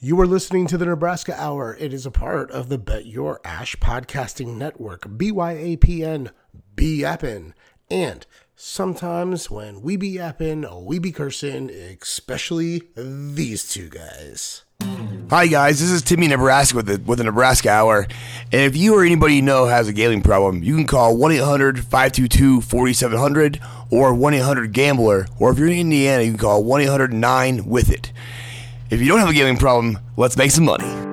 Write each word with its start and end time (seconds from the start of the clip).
You 0.00 0.20
are 0.20 0.28
listening 0.28 0.68
to 0.68 0.78
the 0.78 0.86
Nebraska 0.86 1.34
Hour. 1.36 1.76
It 1.80 1.92
is 1.92 2.06
a 2.06 2.12
part 2.12 2.52
of 2.52 2.68
the 2.68 2.78
Bet 2.78 3.06
Your 3.06 3.40
Ash 3.44 3.74
podcasting 3.74 4.56
network, 4.56 5.00
BYAPN, 5.00 6.30
be. 6.76 7.04
And 7.90 8.26
sometimes 8.54 9.50
when 9.50 9.82
we 9.82 9.96
be 9.96 10.10
yapping, 10.10 10.64
we 10.84 11.00
be 11.00 11.10
cursing, 11.10 11.68
especially 11.70 12.82
these 12.94 13.68
two 13.68 13.88
guys. 13.88 14.62
Hi 15.30 15.48
guys, 15.48 15.80
this 15.80 15.90
is 15.90 16.02
Timmy 16.02 16.28
Nebraska 16.28 16.76
with 16.76 16.86
the 16.86 17.02
with 17.04 17.18
the 17.18 17.24
Nebraska 17.24 17.68
Hour. 17.68 18.06
And 18.52 18.62
if 18.62 18.76
you 18.76 18.94
or 18.94 19.04
anybody 19.04 19.34
you 19.34 19.42
know 19.42 19.66
has 19.66 19.88
a 19.88 19.92
gambling 19.92 20.22
problem, 20.22 20.62
you 20.62 20.76
can 20.76 20.86
call 20.86 21.16
1-800-522-4700 21.16 23.60
or 23.90 24.12
1-800-GAMBLER. 24.12 25.26
Or 25.40 25.50
if 25.50 25.58
you're 25.58 25.66
in 25.66 25.78
Indiana, 25.78 26.22
you 26.22 26.30
can 26.30 26.38
call 26.38 26.62
1-800-9-WITH-IT. 26.62 28.12
If 28.90 29.02
you 29.02 29.08
don't 29.08 29.18
have 29.18 29.28
a 29.28 29.34
gambling 29.34 29.58
problem, 29.58 29.98
let's 30.16 30.36
make 30.36 30.50
some 30.50 30.64
money. 30.64 31.07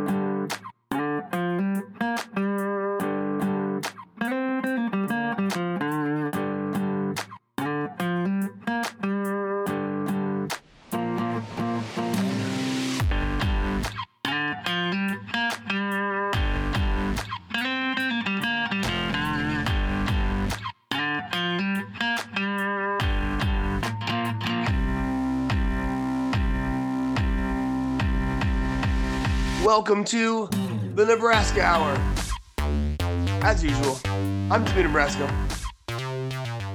Welcome 29.65 30.03
to 30.05 30.47
the 30.93 31.07
Nebraska 31.07 31.59
Hour. 31.63 31.99
As 33.43 33.63
usual, 33.63 33.97
I'm 34.05 34.63
Timmy 34.63 34.83
Nebraska. 34.83 35.25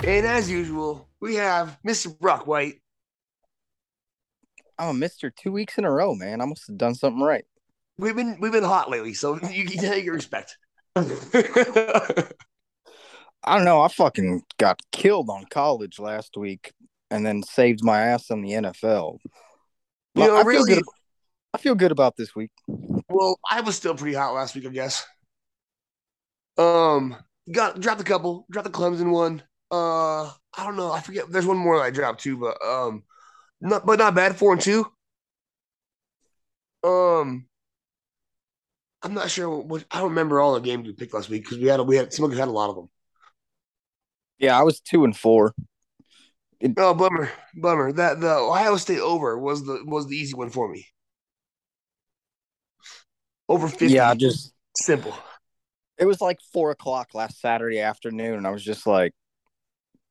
And 0.03 0.27
as 0.27 0.51
usual, 0.51 1.09
we 1.21 1.37
have 1.37 1.79
Mr. 1.87 2.19
Brock 2.19 2.49
White. 2.49 2.83
I'm 4.77 4.89
a 4.89 4.95
Mister 4.95 5.31
two 5.31 5.53
weeks 5.53 5.79
in 5.79 5.85
a 5.85 5.91
row, 5.91 6.17
man. 6.17 6.41
I 6.41 6.47
must 6.47 6.67
have 6.67 6.79
done 6.79 6.97
something 6.97 7.23
right. 7.23 7.45
We've 7.97 8.17
been 8.17 8.41
we've 8.41 8.51
been 8.51 8.65
hot 8.65 8.91
lately, 8.91 9.15
so 9.15 9.39
you, 9.53 9.63
you 9.63 9.81
take 9.81 10.05
your 10.05 10.15
respect. 10.15 10.59
I 10.97 11.05
don't 13.47 13.65
know. 13.65 13.83
I 13.83 13.87
fucking 13.87 14.43
got 14.59 14.81
killed 14.91 15.31
on 15.31 15.45
college 15.49 16.01
last 16.01 16.37
week, 16.37 16.73
and 17.09 17.25
then 17.25 17.45
saved 17.45 17.85
my 17.85 18.01
ass 18.01 18.33
on 18.33 18.43
the 18.43 18.51
NFL. 18.51 19.19
You 20.17 20.27
know, 20.27 20.39
I 20.39 20.43
feel 20.43 20.65
good. 20.65 20.83
I 21.53 21.59
feel 21.59 21.75
good 21.75 21.93
about 21.93 22.17
this 22.17 22.35
week. 22.35 22.51
Well, 22.67 23.39
I 23.51 23.61
was 23.61 23.77
still 23.77 23.95
pretty 23.95 24.17
hot 24.17 24.35
last 24.35 24.55
week, 24.55 24.67
I 24.67 24.71
guess. 24.71 25.05
Um, 26.57 27.17
got 27.51 27.81
dropped 27.81 28.01
a 28.01 28.05
couple, 28.05 28.47
dropped 28.51 28.71
the 28.71 28.79
Clemson 28.79 29.11
one. 29.11 29.43
Uh, 29.71 30.25
I 30.25 30.65
don't 30.65 30.77
know, 30.77 30.93
I 30.93 31.01
forget. 31.01 31.31
There's 31.31 31.47
one 31.47 31.57
more 31.57 31.79
that 31.79 31.85
I 31.85 31.91
dropped 31.91 32.23
too, 32.23 32.37
but 32.37 32.57
um, 32.65 33.03
not 33.61 33.87
but 33.87 33.99
not 33.99 34.15
bad. 34.15 34.37
Four 34.37 34.53
and 34.53 34.61
two. 34.61 34.87
Um, 36.83 37.47
I'm 39.03 39.15
not 39.15 39.31
sure 39.31 39.49
what 39.49 39.85
I 39.91 39.99
don't 39.99 40.11
remember 40.11 40.41
all 40.41 40.55
the 40.55 40.61
games 40.61 40.87
we 40.87 40.93
picked 40.93 41.15
last 41.15 41.29
week 41.29 41.45
because 41.45 41.59
we 41.59 41.67
had 41.67 41.81
a, 41.81 41.85
we 41.85 41.97
had 41.97 42.13
some 42.13 42.25
of 42.25 42.33
us 42.33 42.39
had 42.39 42.49
a 42.49 42.53
lot 42.53 42.71
of 42.71 42.77
them. 42.77 42.89
Yeah, 44.39 44.59
I 44.59 44.63
was 44.63 44.81
two 44.81 45.05
and 45.05 45.17
four. 45.17 45.55
Oh, 46.77 46.95
bummer, 46.95 47.31
bummer. 47.55 47.93
That 47.93 48.21
the 48.21 48.35
Ohio 48.35 48.77
State 48.77 49.01
over 49.01 49.39
was 49.39 49.65
the 49.65 49.83
was 49.85 50.07
the 50.07 50.17
easy 50.17 50.35
one 50.35 50.51
for 50.51 50.71
me. 50.71 50.87
Over 53.51 53.67
fifty. 53.67 53.89
Yeah, 53.89 54.15
just 54.15 54.55
simple. 54.77 55.13
it 55.99 56.05
was 56.05 56.21
like 56.21 56.39
four 56.53 56.71
o'clock 56.71 57.15
last 57.15 57.41
Saturday 57.41 57.81
afternoon, 57.81 58.35
and 58.35 58.47
I 58.47 58.51
was 58.51 58.63
just 58.63 58.87
like, 58.87 59.13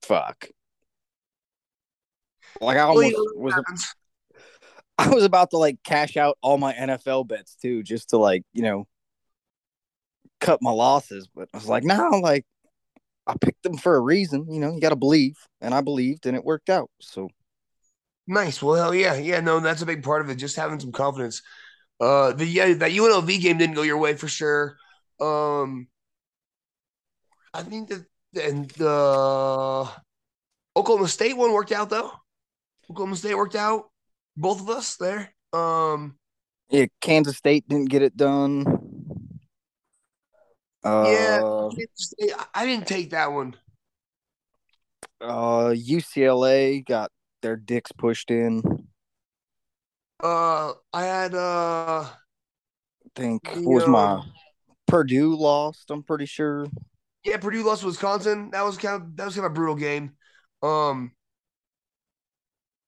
"Fuck!" 0.01 0.49
Like 2.59 2.75
I 2.75 2.81
almost 2.81 3.07
you 3.07 3.13
know, 3.13 3.23
it 3.23 3.37
was. 3.37 3.95
I 4.97 5.07
was 5.07 5.23
about 5.23 5.51
to 5.51 5.57
like 5.57 5.77
cash 5.85 6.17
out 6.17 6.37
all 6.41 6.57
my 6.57 6.73
NFL 6.73 7.29
bets 7.29 7.55
too, 7.55 7.81
just 7.81 8.09
to 8.09 8.17
like 8.17 8.43
you 8.51 8.61
know 8.61 8.85
cut 10.41 10.61
my 10.61 10.71
losses. 10.71 11.29
But 11.33 11.47
I 11.53 11.57
was 11.57 11.67
like, 11.67 11.85
no, 11.85 12.09
like 12.21 12.45
I 13.25 13.35
picked 13.39 13.63
them 13.63 13.77
for 13.77 13.95
a 13.95 14.01
reason. 14.01 14.51
You 14.51 14.59
know, 14.59 14.73
you 14.73 14.81
got 14.81 14.89
to 14.89 14.97
believe, 14.97 15.37
and 15.61 15.73
I 15.73 15.79
believed, 15.79 16.25
and 16.25 16.35
it 16.35 16.43
worked 16.43 16.69
out. 16.69 16.89
So 16.99 17.29
Nice. 18.29 18.61
Well, 18.61 18.75
hell 18.75 18.93
yeah, 18.93 19.15
yeah. 19.15 19.39
No, 19.39 19.59
that's 19.59 19.81
a 19.81 19.87
big 19.87 20.03
part 20.03 20.21
of 20.21 20.29
it. 20.29 20.35
Just 20.35 20.55
having 20.55 20.79
some 20.79 20.91
confidence. 20.91 21.41
Uh, 21.99 22.31
the 22.31 22.45
yeah, 22.45 22.73
that 22.75 22.91
UNLV 22.91 23.41
game 23.41 23.57
didn't 23.57 23.75
go 23.75 23.81
your 23.81 23.97
way 23.97 24.15
for 24.15 24.27
sure. 24.27 24.77
Um, 25.19 25.87
I 27.53 27.63
think 27.63 27.89
that 27.89 28.05
and 28.41 28.69
the 28.71 29.89
Oklahoma 30.75 31.07
State 31.07 31.35
one 31.35 31.51
worked 31.51 31.71
out 31.71 31.89
though. 31.89 32.11
Oklahoma 32.89 33.15
State 33.15 33.35
worked 33.35 33.55
out. 33.55 33.89
Both 34.37 34.61
of 34.61 34.69
us 34.69 34.95
there. 34.95 35.33
Um, 35.51 36.17
yeah, 36.69 36.85
Kansas 37.01 37.37
State 37.37 37.67
didn't 37.67 37.89
get 37.89 38.01
it 38.01 38.15
done. 38.15 38.65
Uh, 40.83 41.69
Yeah. 42.17 42.43
I 42.53 42.65
didn't 42.65 42.87
take 42.87 43.09
that 43.09 43.31
one. 43.33 43.55
uh, 45.21 45.73
UCLA 45.75 46.85
got 46.85 47.11
their 47.41 47.57
dicks 47.57 47.91
pushed 47.91 48.31
in. 48.31 48.78
Uh, 50.21 50.73
I 50.93 51.03
had 51.05 51.33
uh, 51.33 52.01
I 52.05 53.09
think 53.15 53.43
The, 53.53 53.61
was 53.61 53.83
uh, 53.85 53.87
my 53.87 54.23
Purdue 54.87 55.35
lost. 55.35 55.89
I'm 55.91 56.03
pretty 56.03 56.25
sure. 56.25 56.67
yeah, 57.23 57.37
Purdue 57.37 57.63
lost 57.63 57.81
to 57.81 57.87
Wisconsin. 57.87 58.49
That 58.51 58.63
was 58.63 58.77
kind 58.77 59.01
of 59.01 59.15
that 59.17 59.25
was 59.25 59.35
kind 59.35 59.45
of 59.45 59.51
a 59.51 59.55
brutal 59.55 59.75
game. 59.75 60.13
Um, 60.61 61.11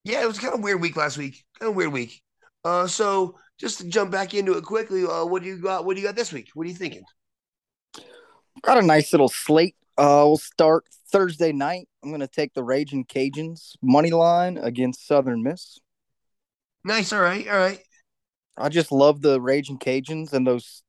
yeah, 0.04 0.22
it 0.22 0.26
was 0.26 0.38
kind 0.38 0.52
of 0.52 0.60
a 0.60 0.62
weird 0.62 0.80
week 0.80 0.96
last 0.96 1.16
week. 1.16 1.44
Kind 1.58 1.70
of 1.70 1.76
weird 1.76 1.92
week. 1.92 2.22
Uh, 2.64 2.86
so 2.86 3.38
just 3.58 3.78
to 3.78 3.88
jump 3.88 4.10
back 4.10 4.34
into 4.34 4.54
it 4.54 4.64
quickly, 4.64 5.04
uh, 5.04 5.24
what 5.24 5.42
do 5.42 5.48
you 5.48 5.58
got? 5.58 5.84
What 5.84 5.94
do 5.94 6.02
you 6.02 6.06
got 6.06 6.16
this 6.16 6.32
week? 6.32 6.50
What 6.54 6.66
are 6.66 6.70
you 6.70 6.74
thinking? 6.76 7.02
Got 8.62 8.78
a 8.78 8.82
nice 8.82 9.12
little 9.12 9.28
slate. 9.28 9.76
Uh, 9.96 10.24
we'll 10.26 10.36
start 10.36 10.84
Thursday 11.10 11.52
night. 11.52 11.88
I'm 12.02 12.10
gonna 12.10 12.26
take 12.26 12.54
the 12.54 12.62
Raging 12.62 13.04
Cajuns 13.04 13.72
money 13.82 14.10
line 14.10 14.58
against 14.58 15.06
Southern 15.06 15.42
Miss. 15.42 15.78
Nice. 16.84 17.12
All 17.12 17.20
right. 17.20 17.46
All 17.48 17.56
right. 17.56 17.80
I 18.56 18.68
just 18.68 18.92
love 18.92 19.22
the 19.22 19.40
Raging 19.40 19.78
Cajuns 19.78 20.32
and 20.32 20.46
those. 20.46 20.82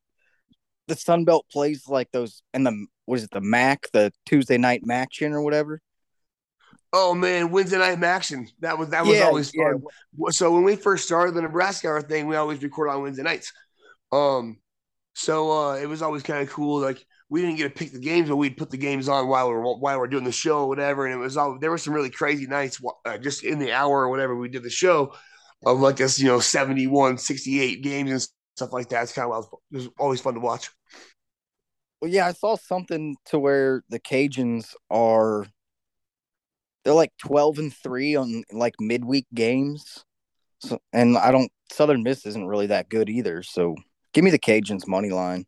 The 0.88 0.96
Sun 0.96 1.24
Belt 1.24 1.46
plays 1.52 1.88
like 1.88 2.12
those, 2.12 2.42
and 2.54 2.66
the 2.66 2.88
what 3.06 3.16
is 3.16 3.24
it? 3.24 3.32
The 3.32 3.42
MAC, 3.42 3.88
the 3.94 4.12
Tuesday 4.26 4.58
night 4.58 4.84
action 4.90 5.32
or 5.32 5.42
whatever. 5.42 5.82
Oh 6.92 7.14
man, 7.16 7.52
Wednesday 7.52 7.78
night 7.78 8.02
action. 8.04 8.48
That 8.60 8.78
was 8.78 8.90
that 8.90 9.06
was 9.06 9.18
Yeah, 9.18 9.26
always 9.26 9.52
yeah. 9.54 9.74
fun. 10.18 10.32
So 10.32 10.52
when 10.52 10.64
we 10.64 10.76
first 10.76 11.06
started 11.06 11.34
the 11.34 11.42
Nebraska 11.42 11.88
Hour 11.88 12.02
thing, 12.02 12.28
we 12.28 12.36
always 12.36 12.62
record 12.62 12.90
on 12.90 13.02
Wednesday 13.02 13.24
nights. 13.24 13.52
Um, 14.12 14.60
so 15.16 15.52
uh, 15.52 15.76
it 15.78 15.88
was 15.88 16.02
always 16.02 16.24
kind 16.24 16.42
of 16.42 16.50
cool. 16.50 16.82
Like 16.82 17.04
we 17.30 17.42
didn't 17.42 17.58
get 17.58 17.64
to 17.64 17.70
pick 17.72 17.94
the 17.94 18.00
games, 18.00 18.30
but 18.30 18.36
we'd 18.36 18.58
put 18.58 18.70
the 18.70 18.78
games 18.78 19.10
on 19.10 19.28
while 19.28 19.48
we 19.48 19.56
were 19.56 19.78
while 19.78 19.96
we 19.96 20.00
were 20.00 20.08
doing 20.08 20.24
the 20.24 20.32
show 20.32 20.60
or 20.60 20.68
whatever. 20.68 21.06
And 21.06 21.16
it 21.16 21.18
was 21.24 21.38
all 21.38 21.58
there 21.60 21.72
were 21.72 21.78
some 21.80 21.94
really 21.94 22.12
crazy 22.12 22.46
nights 22.46 22.80
uh, 23.06 23.18
just 23.18 23.44
in 23.44 23.58
the 23.60 23.72
hour 23.72 24.02
or 24.02 24.10
whatever 24.10 24.36
we 24.36 24.50
did 24.50 24.64
the 24.64 24.70
show 24.70 25.14
of 25.66 25.80
like 25.80 25.98
this, 25.98 26.20
you 26.20 26.28
know, 26.28 26.40
71, 26.40 27.18
68 27.18 27.82
games 27.82 28.12
and 28.12 28.28
stuff 28.56 28.74
like 28.74 28.90
that. 28.90 29.04
It's 29.04 29.14
kind 29.14 29.32
of 29.32 29.48
it 29.72 29.78
was 29.78 29.90
always 29.98 30.22
fun 30.22 30.36
to 30.36 30.40
watch. 30.40 30.70
Well, 32.02 32.12
yeah, 32.12 32.28
I 32.28 32.34
saw 32.34 32.58
something 32.58 33.16
to 33.28 33.40
where 33.40 33.84
the 33.90 34.00
Cajuns 34.00 34.74
are. 34.90 35.46
They're 36.84 36.94
like 36.94 37.14
twelve 37.18 37.60
and 37.60 37.74
three 37.74 38.16
on 38.16 38.44
like 38.52 38.74
midweek 38.80 39.26
games, 39.34 40.04
so, 40.60 40.80
and 40.92 41.18
I 41.18 41.32
don't. 41.32 41.50
Southern 41.72 42.04
Miss 42.04 42.26
isn't 42.26 42.46
really 42.46 42.68
that 42.68 42.90
good 42.90 43.10
either. 43.10 43.42
So 43.42 43.76
give 44.14 44.24
me 44.24 44.32
the 44.32 44.40
Cajuns 44.40 44.86
money 44.86 45.12
line. 45.12 45.46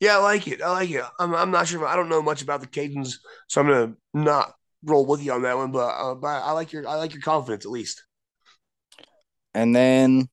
Yeah, 0.00 0.18
I 0.18 0.22
like 0.22 0.48
it. 0.48 0.60
I 0.60 0.70
like 0.72 0.90
it. 0.90 1.04
I'm, 1.20 1.32
I'm 1.36 1.52
not 1.52 1.68
sure. 1.68 1.86
I 1.86 1.94
don't 1.94 2.08
know 2.08 2.20
much 2.20 2.42
about 2.42 2.60
the 2.60 2.66
Cajuns, 2.66 3.18
so 3.48 3.60
I'm 3.60 3.68
gonna 3.68 3.94
not 4.12 4.52
roll 4.82 5.06
with 5.06 5.22
you 5.22 5.32
on 5.32 5.42
that 5.42 5.56
one. 5.56 5.70
But 5.70 5.86
uh, 5.86 6.16
but 6.16 6.42
I 6.42 6.50
like 6.50 6.72
your 6.72 6.88
I 6.88 6.96
like 6.96 7.12
your 7.12 7.22
confidence 7.22 7.64
at 7.64 7.70
least. 7.70 8.02
And 9.54 9.74
then 9.74 10.28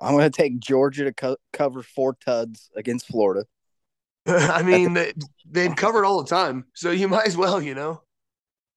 I'm 0.00 0.12
going 0.12 0.30
to 0.30 0.30
take 0.30 0.58
Georgia 0.60 1.04
to 1.04 1.12
co- 1.12 1.36
cover 1.52 1.82
four 1.82 2.16
tuds 2.24 2.70
against 2.76 3.06
Florida. 3.06 3.46
I 4.26 4.62
mean, 4.62 4.94
they, 4.94 5.12
they've 5.50 5.74
covered 5.76 6.04
all 6.04 6.22
the 6.22 6.28
time, 6.28 6.66
so 6.74 6.90
you 6.90 7.08
might 7.08 7.26
as 7.26 7.36
well, 7.36 7.60
you 7.60 7.74
know. 7.74 8.02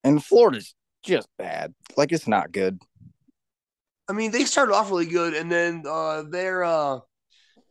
And 0.04 0.24
Florida's 0.24 0.74
just 1.02 1.28
bad. 1.38 1.74
Like 1.96 2.12
it's 2.12 2.28
not 2.28 2.52
good. 2.52 2.80
I 4.08 4.12
mean, 4.12 4.32
they 4.32 4.44
started 4.44 4.74
off 4.74 4.90
really 4.90 5.06
good, 5.06 5.34
and 5.34 5.50
then 5.50 5.84
uh, 5.86 6.22
their 6.28 6.64
uh, 6.64 6.98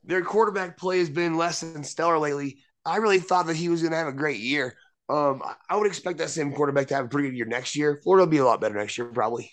their 0.03 0.23
quarterback 0.23 0.77
play 0.77 0.99
has 0.99 1.09
been 1.09 1.35
less 1.35 1.61
than 1.61 1.83
stellar 1.83 2.17
lately. 2.17 2.59
I 2.85 2.97
really 2.97 3.19
thought 3.19 3.47
that 3.47 3.55
he 3.57 3.69
was 3.69 3.81
going 3.81 3.91
to 3.91 3.97
have 3.97 4.07
a 4.07 4.13
great 4.13 4.39
year. 4.39 4.75
Um, 5.09 5.41
I- 5.43 5.55
I 5.69 5.75
would 5.75 5.87
expect 5.87 6.19
that 6.19 6.29
same 6.29 6.53
quarterback 6.53 6.87
to 6.87 6.95
have 6.95 7.05
a 7.05 7.09
pretty 7.09 7.29
good 7.29 7.37
year 7.37 7.45
next 7.45 7.75
year. 7.75 7.99
Florida 8.03 8.25
will 8.25 8.31
be 8.31 8.37
a 8.37 8.45
lot 8.45 8.61
better 8.61 8.75
next 8.75 8.97
year, 8.97 9.07
probably. 9.07 9.51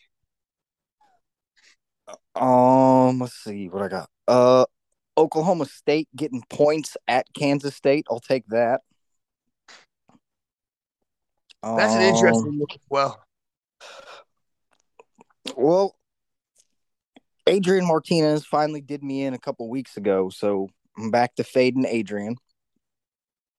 Um, 2.37 3.21
let's 3.21 3.35
see 3.35 3.69
what 3.69 3.83
I 3.83 3.89
got. 3.89 4.11
Uh, 4.29 4.67
Oklahoma 5.17 5.65
State 5.65 6.09
getting 6.15 6.43
points 6.51 6.97
at 7.09 7.27
Kansas 7.33 7.75
State. 7.75 8.07
I'll 8.11 8.21
take 8.21 8.47
that. 8.49 8.83
That's 11.63 11.95
an 11.95 12.03
Um, 12.03 12.15
interesting 12.15 12.59
look 12.59 12.73
as 12.73 12.81
well. 12.89 13.25
Well, 15.57 15.97
Adrian 17.47 17.87
Martinez 17.87 18.45
finally 18.45 18.81
did 18.81 19.03
me 19.03 19.25
in 19.25 19.33
a 19.33 19.39
couple 19.39 19.69
weeks 19.69 19.97
ago, 19.97 20.29
so 20.29 20.69
I'm 20.99 21.11
back 21.11 21.35
to 21.37 21.45
fading 21.45 21.87
Adrian. 21.87 22.37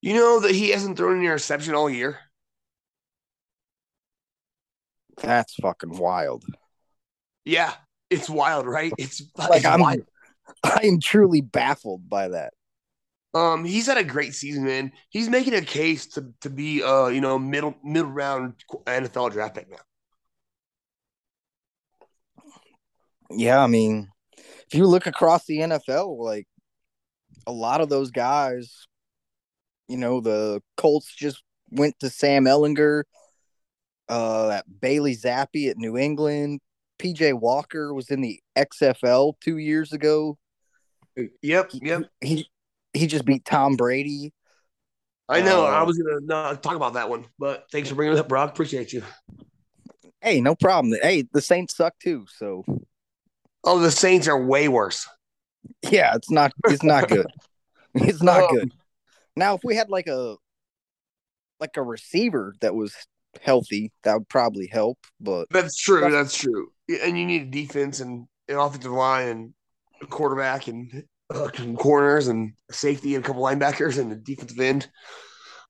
You 0.00 0.14
know 0.14 0.40
that 0.40 0.52
he 0.52 0.70
hasn't 0.70 0.96
thrown 0.96 1.18
an 1.18 1.24
interception 1.24 1.74
all 1.74 1.90
year. 1.90 2.20
That's 5.16 5.54
fucking 5.56 5.98
wild. 5.98 6.44
Yeah, 7.44 7.74
it's 8.10 8.28
wild, 8.28 8.66
right? 8.66 8.92
It's 8.98 9.22
Like 9.36 9.58
it's 9.58 9.66
I'm, 9.66 9.80
wild. 9.80 10.00
I 10.64 10.80
am 10.84 11.00
truly 11.00 11.40
baffled 11.40 12.08
by 12.08 12.28
that. 12.28 12.52
Um, 13.34 13.64
he's 13.64 13.86
had 13.86 13.98
a 13.98 14.04
great 14.04 14.34
season, 14.34 14.64
man. 14.64 14.92
He's 15.10 15.28
making 15.28 15.54
a 15.54 15.60
case 15.60 16.06
to 16.08 16.32
to 16.40 16.50
be 16.50 16.82
uh, 16.82 17.08
you 17.08 17.20
know, 17.20 17.38
middle 17.38 17.74
middle 17.84 18.10
round 18.10 18.54
NFL 18.86 19.32
draft 19.32 19.54
pick 19.54 19.70
now. 19.70 19.76
Yeah, 23.30 23.62
I 23.62 23.66
mean, 23.66 24.08
if 24.36 24.74
you 24.74 24.86
look 24.86 25.06
across 25.06 25.44
the 25.44 25.58
NFL, 25.58 26.18
like 26.18 26.46
a 27.46 27.52
lot 27.52 27.82
of 27.82 27.90
those 27.90 28.10
guys, 28.10 28.86
you 29.86 29.98
know, 29.98 30.20
the 30.20 30.62
Colts 30.78 31.14
just 31.14 31.42
went 31.70 31.98
to 32.00 32.08
Sam 32.08 32.44
Ehlinger, 32.44 33.02
uh, 34.08 34.48
that 34.48 34.64
Bailey 34.80 35.14
Zappe 35.14 35.70
at 35.70 35.76
New 35.76 35.98
England. 35.98 36.60
PJ 36.98 37.34
Walker 37.40 37.94
was 37.94 38.10
in 38.10 38.20
the 38.20 38.40
XFL 38.56 39.34
two 39.40 39.58
years 39.58 39.92
ago. 39.92 40.36
Yep, 41.42 41.70
yep. 41.74 42.02
He 42.20 42.48
he 42.92 43.06
just 43.06 43.24
beat 43.24 43.44
Tom 43.44 43.76
Brady. 43.76 44.32
I 45.28 45.40
know. 45.40 45.66
Uh, 45.66 45.70
I 45.70 45.82
was 45.82 45.98
gonna 45.98 46.20
not 46.22 46.62
talk 46.62 46.76
about 46.76 46.94
that 46.94 47.10
one, 47.10 47.26
but 47.38 47.66
thanks 47.70 47.88
for 47.88 47.94
bringing 47.94 48.16
it 48.16 48.20
up, 48.20 48.28
Brock. 48.28 48.50
Appreciate 48.50 48.92
you. 48.92 49.02
Hey, 50.20 50.40
no 50.40 50.54
problem. 50.54 50.98
Hey, 51.02 51.24
the 51.32 51.40
Saints 51.40 51.76
suck 51.76 51.94
too. 51.98 52.26
So 52.36 52.64
Oh, 53.64 53.78
the 53.80 53.90
Saints 53.90 54.26
are 54.28 54.42
way 54.42 54.68
worse. 54.68 55.06
yeah, 55.90 56.14
it's 56.14 56.30
not 56.30 56.52
it's 56.66 56.82
not 56.82 57.08
good. 57.08 57.26
It's 57.94 58.22
not 58.22 58.44
Um, 58.44 58.54
good. 58.56 58.72
Now, 59.34 59.54
if 59.54 59.62
we 59.64 59.74
had 59.74 59.88
like 59.90 60.06
a 60.06 60.36
like 61.58 61.76
a 61.76 61.82
receiver 61.82 62.54
that 62.60 62.74
was 62.74 62.94
healthy, 63.42 63.92
that 64.02 64.14
would 64.14 64.28
probably 64.28 64.66
help. 64.66 64.98
But 65.20 65.48
That's 65.50 65.76
true. 65.76 66.10
That's 66.10 66.36
true. 66.36 66.70
And 66.88 67.18
you 67.18 67.26
need 67.26 67.42
a 67.42 67.50
defense 67.50 68.00
and 68.00 68.26
an 68.48 68.56
offensive 68.56 68.92
line 68.92 69.28
and 69.28 69.54
a 70.02 70.06
quarterback 70.06 70.68
and 70.68 71.04
uh, 71.30 71.48
some 71.54 71.76
corners 71.76 72.28
and 72.28 72.52
safety 72.70 73.14
and 73.14 73.24
a 73.24 73.26
couple 73.26 73.42
linebackers 73.42 73.98
and 73.98 74.10
a 74.12 74.16
defensive 74.16 74.58
end. 74.60 74.88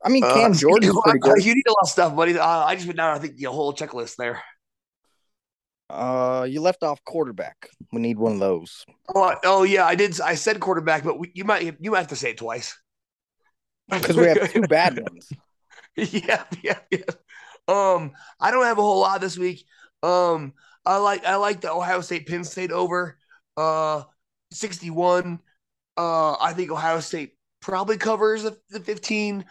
I 0.05 0.09
mean, 0.11 0.23
Uh, 0.23 0.33
Cam 0.35 0.53
Jordan's 0.55 0.97
pretty. 1.05 1.43
You 1.49 1.55
need 1.55 1.67
a 1.67 1.73
lot 1.73 1.83
of 1.83 1.89
stuff, 1.89 2.15
buddy. 2.15 2.39
Uh, 2.39 2.47
I 2.47 2.75
just 2.75 2.87
went 2.87 2.99
down. 2.99 3.17
I 3.17 3.19
think 3.19 3.37
the 3.37 3.45
whole 3.47 3.73
checklist 3.75 4.17
there. 4.17 4.43
Uh, 5.91 6.47
you 6.49 6.61
left 6.61 6.83
off 6.83 7.03
quarterback. 7.05 7.71
We 7.93 8.01
need 8.01 8.19
one 8.19 8.35
of 8.35 8.41
those. 8.41 8.85
Oh, 9.15 9.35
oh 9.45 9.63
yeah, 9.63 9.87
I 9.87 9.95
did. 9.95 10.21
I 10.21 10.35
said 10.35 10.61
quarterback, 10.61 11.03
but 11.03 11.19
we, 11.19 11.33
you 11.35 11.45
might 11.45 11.77
you 11.81 11.91
might 11.91 11.99
have 12.01 12.09
to 12.09 12.17
say 12.17 12.31
it 12.31 12.37
twice 12.37 12.77
Because 13.89 14.17
we 14.17 14.27
have 14.27 14.53
two 14.53 14.63
bad 14.63 15.01
ones. 15.01 15.33
yeah, 15.97 16.45
yeah, 16.63 16.79
yeah. 16.91 16.99
Um, 17.69 18.13
I 18.41 18.51
don't 18.51 18.65
have 18.65 18.79
a 18.79 18.83
whole 18.83 19.01
lot 19.01 19.21
this 19.21 19.39
week. 19.39 19.65
Um, 20.03 20.55
I 20.85 20.97
like 20.99 21.25
I 21.25 21.37
like 21.37 21.61
the 21.61 21.73
Ohio 21.73 22.01
State 22.01 22.27
Penn 22.27 22.45
State 22.45 22.73
over 22.73 23.19
uh 23.57 24.05
61. 24.53 25.41
Uh, 25.97 26.37
I 26.41 26.53
think 26.55 26.71
Ohio 26.71 27.01
State 27.01 27.35
probably 27.61 27.97
covers 27.99 28.45
the, 28.45 28.57
the 28.71 28.81
15, 28.81 29.45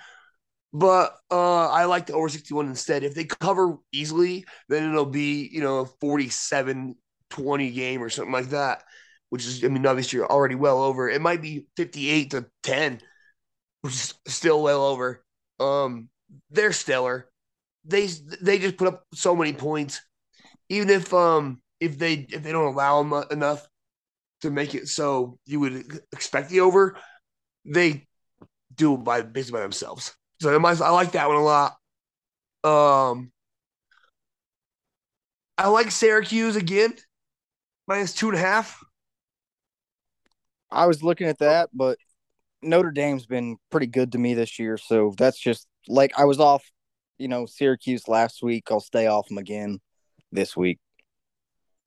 but 0.74 1.18
uh, 1.32 1.68
I 1.70 1.86
like 1.86 2.08
the 2.08 2.14
over 2.14 2.30
61 2.30 2.68
instead. 2.68 3.04
If 3.04 3.16
they 3.16 3.26
cover 3.26 3.78
easily, 3.92 4.46
then 4.70 4.90
it'll 4.90 5.06
be 5.06 5.50
you 5.52 5.62
know 5.62 5.80
a 5.80 5.86
47 5.86 6.96
20 7.30 7.72
game 7.72 8.02
or 8.02 8.10
something 8.10 8.34
like 8.34 8.50
that, 8.50 8.84
which 9.30 9.46
is 9.46 9.64
I 9.64 9.68
mean 9.68 9.86
obviously 9.86 10.18
you're 10.18 10.32
already 10.32 10.56
well 10.56 10.82
over. 10.82 11.10
It 11.10 11.22
might 11.22 11.42
be 11.42 11.68
58 11.78 12.32
to 12.32 12.46
10, 12.64 13.02
which 13.82 13.94
is 13.94 14.14
still 14.28 14.64
well 14.64 14.86
over. 14.86 15.24
Um, 15.60 16.10
they're 16.52 16.74
stellar. 16.74 17.30
They 17.88 18.08
they 18.42 18.60
just 18.60 18.78
put 18.78 18.90
up 18.90 19.04
so 19.14 19.36
many 19.36 19.54
points. 19.54 20.02
Even 20.70 20.90
if 20.90 21.14
um 21.14 21.62
if 21.80 21.98
they 21.98 22.28
if 22.30 22.44
they 22.44 22.52
don't 22.52 22.74
allow 22.74 23.02
them 23.02 23.24
enough 23.32 23.68
to 24.42 24.52
make 24.52 24.76
it 24.76 24.88
so 24.88 25.40
you 25.46 25.60
would 25.60 26.02
expect 26.12 26.50
the 26.50 26.60
over, 26.60 26.98
they 27.66 28.06
do 28.76 28.96
it 28.96 29.04
by 29.04 29.22
basically 29.22 29.60
by 29.60 29.64
themselves. 29.64 30.16
So 30.42 30.50
I, 30.54 30.70
I 30.70 30.90
like 30.90 31.14
that 31.14 31.28
one 31.28 31.38
a 31.38 31.44
lot. 31.44 31.76
Um, 32.64 33.32
I 35.58 35.70
like 35.70 35.90
Syracuse 35.90 36.56
again, 36.56 36.94
minus 37.88 38.14
two 38.14 38.30
and 38.30 38.38
a 38.38 38.42
half. 38.42 38.80
I 40.70 40.86
was 40.86 41.02
looking 41.02 41.28
at 41.28 41.40
that, 41.40 41.70
but 41.74 41.98
Notre 42.62 42.92
Dame's 42.92 43.26
been 43.26 43.58
pretty 43.72 43.88
good 43.88 44.12
to 44.12 44.18
me 44.18 44.34
this 44.34 44.60
year. 44.60 44.78
So 44.78 45.14
that's 45.18 45.40
just 45.40 45.68
like 45.88 46.12
I 46.18 46.26
was 46.26 46.40
off, 46.40 46.70
you 47.18 47.28
know, 47.28 47.46
Syracuse 47.46 48.08
last 48.08 48.42
week. 48.42 48.66
I'll 48.70 48.80
stay 48.80 49.08
off 49.08 49.28
them 49.28 49.38
again 49.38 49.80
this 50.32 50.56
week. 50.56 50.80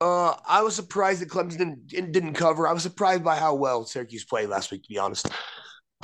Uh, 0.00 0.34
I 0.48 0.62
was 0.62 0.74
surprised 0.74 1.20
that 1.20 1.28
Clemson 1.28 1.86
didn't, 1.86 2.12
didn't 2.12 2.34
cover. 2.34 2.66
I 2.66 2.72
was 2.72 2.82
surprised 2.82 3.22
by 3.22 3.36
how 3.36 3.54
well 3.54 3.84
Syracuse 3.84 4.24
played 4.24 4.48
last 4.48 4.70
week, 4.70 4.82
to 4.84 4.88
be 4.88 4.98
honest. 4.98 5.28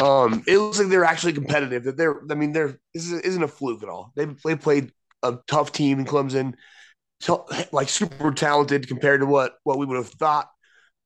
Um, 0.03 0.45
it 0.47 0.59
looks 0.59 0.79
like 0.79 0.89
they're 0.89 1.05
actually 1.05 1.33
competitive. 1.33 1.85
That 1.85 1.97
they're, 1.97 2.21
I 2.31 2.35
mean, 2.35 2.53
they're 2.53 2.79
this 2.93 3.11
isn't 3.11 3.43
a 3.43 3.49
fluke 3.49 3.83
at 3.83 3.89
all. 3.89 4.13
They 4.15 4.27
they 4.45 4.55
played 4.55 4.93
a 5.23 5.39
tough 5.47 5.73
team 5.73 5.99
in 5.99 6.05
Clemson, 6.05 6.55
so, 7.21 7.47
like 7.73 7.89
super 7.89 8.33
talented 8.33 8.89
compared 8.89 9.21
to 9.21 9.27
what 9.27 9.55
what 9.65 9.79
we 9.79 9.87
would 9.87 9.97
have 9.97 10.09
thought 10.09 10.49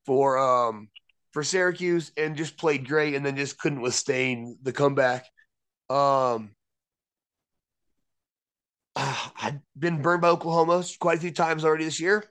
for 0.06 0.38
um 0.38 0.88
for 1.32 1.44
Syracuse, 1.44 2.10
and 2.16 2.36
just 2.36 2.58
played 2.58 2.88
great, 2.88 3.14
and 3.14 3.24
then 3.24 3.36
just 3.36 3.58
couldn't 3.58 3.82
withstand 3.82 4.56
the 4.62 4.72
comeback. 4.72 5.26
Um, 5.88 6.50
ah, 8.96 9.32
I've 9.40 9.60
been 9.78 10.02
burned 10.02 10.22
by 10.22 10.28
Oklahoma 10.28 10.84
quite 10.98 11.18
a 11.18 11.20
few 11.20 11.30
times 11.30 11.64
already 11.64 11.84
this 11.84 12.00
year. 12.00 12.24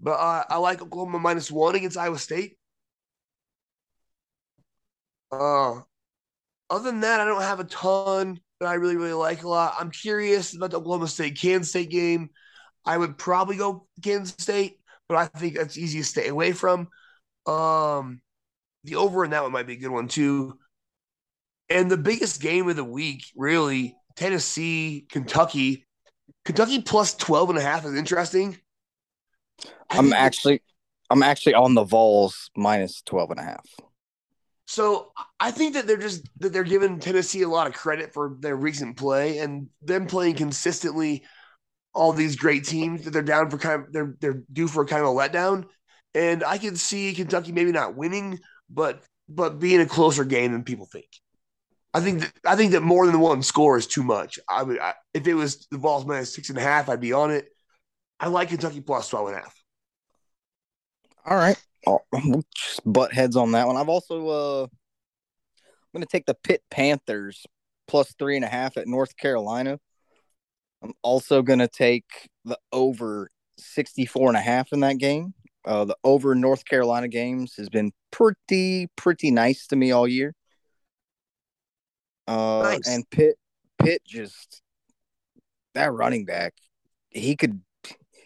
But 0.00 0.18
uh, 0.18 0.44
I 0.48 0.56
like 0.56 0.82
Oklahoma 0.82 1.18
minus 1.18 1.50
one 1.50 1.76
against 1.76 1.96
Iowa 1.96 2.18
State. 2.18 2.58
Uh, 5.30 5.80
other 6.68 6.90
than 6.90 7.00
that, 7.00 7.20
I 7.20 7.24
don't 7.24 7.42
have 7.42 7.60
a 7.60 7.64
ton 7.64 8.40
that 8.60 8.66
I 8.68 8.74
really, 8.74 8.96
really 8.96 9.12
like 9.12 9.44
a 9.44 9.48
lot. 9.48 9.74
I'm 9.78 9.90
curious 9.90 10.54
about 10.54 10.70
the 10.70 10.78
Oklahoma 10.78 11.08
State 11.08 11.38
Kansas 11.40 11.70
State 11.70 11.90
game. 11.90 12.30
I 12.84 12.98
would 12.98 13.16
probably 13.16 13.56
go 13.56 13.86
Kansas 14.02 14.34
State, 14.38 14.78
but 15.08 15.16
I 15.16 15.26
think 15.26 15.56
that's 15.56 15.78
easy 15.78 16.00
to 16.00 16.04
stay 16.04 16.28
away 16.28 16.52
from. 16.52 16.88
Um, 17.46 18.20
the 18.84 18.96
over 18.96 19.24
in 19.24 19.30
that 19.30 19.42
one 19.42 19.52
might 19.52 19.66
be 19.66 19.74
a 19.74 19.78
good 19.78 19.90
one 19.90 20.08
too. 20.08 20.58
And 21.68 21.90
the 21.90 21.96
biggest 21.96 22.40
game 22.40 22.68
of 22.68 22.76
the 22.76 22.84
week, 22.84 23.24
really, 23.36 23.96
Tennessee, 24.16 25.06
Kentucky. 25.10 25.86
Kentucky 26.44 26.82
plus 26.82 27.14
12 27.14 27.50
and 27.50 27.58
a 27.58 27.62
half 27.62 27.84
is 27.84 27.94
interesting. 27.94 28.58
I 29.90 29.98
I'm 29.98 30.12
actually 30.12 30.62
I'm 31.10 31.22
actually 31.22 31.54
on 31.54 31.74
the 31.74 31.84
Vols 31.84 32.50
minus 32.56 33.02
12 33.02 33.32
and 33.32 33.40
a 33.40 33.44
half. 33.44 33.66
So 34.66 35.12
I 35.38 35.50
think 35.50 35.74
that 35.74 35.86
they're 35.86 35.98
just 35.98 36.26
that 36.38 36.52
they're 36.52 36.64
giving 36.64 36.98
Tennessee 36.98 37.42
a 37.42 37.48
lot 37.48 37.66
of 37.66 37.74
credit 37.74 38.14
for 38.14 38.36
their 38.40 38.56
recent 38.56 38.96
play 38.96 39.38
and 39.38 39.68
them 39.82 40.06
playing 40.06 40.36
consistently 40.36 41.24
all 41.94 42.14
these 42.14 42.36
great 42.36 42.64
teams 42.64 43.04
that 43.04 43.10
they're 43.10 43.20
down 43.20 43.50
for 43.50 43.58
kind 43.58 43.82
of 43.82 43.92
they're 43.92 44.16
they're 44.20 44.42
due 44.50 44.68
for 44.68 44.86
kind 44.86 45.02
of 45.04 45.08
a 45.08 45.14
letdown. 45.14 45.66
And 46.14 46.42
I 46.42 46.58
can 46.58 46.76
see 46.76 47.12
Kentucky 47.12 47.52
maybe 47.52 47.72
not 47.72 47.96
winning, 47.96 48.40
but 48.70 49.02
but 49.28 49.58
being 49.58 49.80
a 49.80 49.86
closer 49.86 50.24
game 50.24 50.52
than 50.52 50.64
people 50.64 50.86
think. 50.86 51.08
I 51.94 52.00
think 52.00 52.20
that 52.20 52.32
I 52.46 52.56
think 52.56 52.72
that 52.72 52.82
more 52.82 53.06
than 53.06 53.20
one 53.20 53.42
score 53.42 53.76
is 53.76 53.86
too 53.86 54.02
much. 54.02 54.38
I 54.48 54.62
would 54.62 54.78
I, 54.78 54.94
if 55.14 55.26
it 55.26 55.34
was 55.34 55.66
the 55.70 55.78
Vols 55.78 56.06
minus 56.06 56.34
six 56.34 56.48
and 56.48 56.58
a 56.58 56.62
half, 56.62 56.88
I'd 56.88 57.00
be 57.00 57.12
on 57.12 57.30
it. 57.30 57.48
I 58.20 58.28
like 58.28 58.48
Kentucky 58.48 58.80
plus 58.80 59.08
12 59.08 59.28
and 59.28 59.36
a 59.36 59.40
half. 59.40 59.62
All 61.26 61.36
right. 61.36 61.60
Oh, 61.86 62.00
butt 62.86 63.12
heads 63.12 63.36
on 63.36 63.52
that 63.52 63.66
one. 63.66 63.76
I've 63.76 63.88
also 63.88 64.28
uh 64.28 64.62
I'm 64.64 64.70
gonna 65.98 66.06
take 66.06 66.26
the 66.26 66.34
Pitt 66.34 66.62
Panthers 66.70 67.44
plus 67.88 68.14
three 68.18 68.36
and 68.36 68.44
a 68.44 68.48
half 68.48 68.76
at 68.76 68.86
North 68.88 69.16
Carolina. 69.16 69.78
I'm 70.82 70.94
also 71.02 71.42
gonna 71.42 71.68
take 71.68 72.28
the 72.44 72.58
over 72.72 73.30
64 73.58 74.28
and 74.28 74.36
a 74.36 74.40
half 74.40 74.72
in 74.72 74.80
that 74.80 74.98
game. 74.98 75.34
Uh 75.64 75.84
the 75.84 75.96
over 76.04 76.34
North 76.34 76.64
Carolina 76.64 77.08
games 77.08 77.54
has 77.58 77.68
been 77.68 77.92
pretty, 78.10 78.88
pretty 78.96 79.30
nice 79.30 79.66
to 79.68 79.76
me 79.76 79.92
all 79.92 80.08
year. 80.08 80.34
Uh 82.26 82.62
Nice. 82.62 82.88
and 82.88 83.08
Pitt 83.10 83.36
Pitt 83.78 84.02
just 84.06 84.62
that 85.74 85.92
running 85.92 86.24
back, 86.24 86.54
he 87.10 87.36
could 87.36 87.60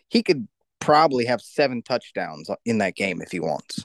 he 0.09 0.23
could 0.23 0.47
probably 0.81 1.25
have 1.27 1.41
seven 1.41 1.83
touchdowns 1.83 2.49
in 2.65 2.79
that 2.79 2.95
game 2.95 3.21
if 3.21 3.31
he 3.31 3.41
wants. 3.41 3.85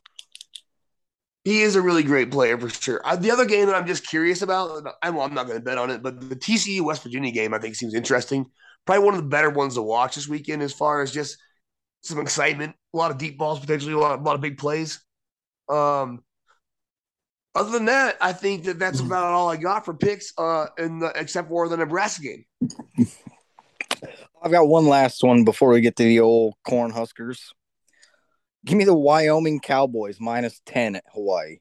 He 1.43 1.61
is 1.63 1.75
a 1.75 1.81
really 1.81 2.03
great 2.03 2.29
player 2.29 2.57
for 2.57 2.69
sure. 2.69 3.01
Uh, 3.03 3.15
the 3.15 3.31
other 3.31 3.45
game 3.45 3.65
that 3.65 3.75
I'm 3.75 3.87
just 3.87 4.07
curious 4.07 4.43
about, 4.43 4.85
I'm, 5.01 5.19
I'm 5.19 5.33
not 5.33 5.47
going 5.47 5.57
to 5.57 5.63
bet 5.63 5.79
on 5.79 5.89
it, 5.89 6.03
but 6.03 6.29
the 6.29 6.35
TCU 6.35 6.81
West 6.81 7.01
Virginia 7.01 7.31
game 7.31 7.55
I 7.55 7.57
think 7.57 7.73
seems 7.73 7.95
interesting. 7.95 8.45
Probably 8.85 9.03
one 9.03 9.15
of 9.15 9.21
the 9.21 9.27
better 9.27 9.49
ones 9.49 9.73
to 9.73 9.81
watch 9.81 10.15
this 10.15 10.27
weekend 10.27 10.61
as 10.61 10.73
far 10.73 11.01
as 11.01 11.11
just 11.11 11.37
some 12.03 12.19
excitement, 12.19 12.75
a 12.93 12.97
lot 12.97 13.09
of 13.09 13.17
deep 13.17 13.39
balls 13.39 13.59
potentially, 13.59 13.93
a 13.93 13.97
lot, 13.97 14.19
a 14.19 14.21
lot 14.21 14.35
of 14.35 14.41
big 14.41 14.59
plays. 14.59 15.03
Um, 15.67 16.23
other 17.53 17.71
than 17.71 17.85
that, 17.85 18.17
I 18.21 18.33
think 18.33 18.63
that 18.65 18.79
that's 18.79 18.99
about 18.99 19.25
all 19.33 19.49
I 19.49 19.57
got 19.57 19.85
for 19.85 19.93
picks, 19.93 20.33
uh, 20.37 20.67
in 20.77 20.99
the, 20.99 21.11
except 21.15 21.49
for 21.49 21.67
the 21.67 21.77
Nebraska 21.77 22.21
game. 22.21 22.45
I've 24.41 24.51
got 24.51 24.67
one 24.67 24.87
last 24.87 25.23
one 25.23 25.43
before 25.43 25.69
we 25.69 25.81
get 25.81 25.95
to 25.97 26.03
the 26.03 26.19
old 26.21 26.55
corn 26.65 26.91
huskers. 26.91 27.53
Give 28.65 28.77
me 28.77 28.85
the 28.85 28.95
Wyoming 28.95 29.59
Cowboys 29.59 30.19
minus 30.19 30.61
10 30.65 30.95
at 30.95 31.03
Hawaii. 31.13 31.57